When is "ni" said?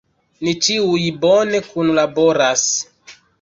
0.45-0.53